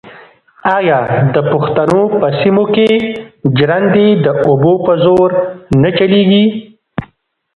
آیا 0.77 0.99
د 1.33 1.35
پښتنو 1.51 2.01
په 2.19 2.27
سیمو 2.39 2.65
کې 2.75 2.89
ژرندې 3.57 4.07
د 4.25 4.27
اوبو 4.47 4.73
په 4.85 4.93
زور 5.03 5.29
نه 5.81 5.89
چلېږي؟ 5.97 6.45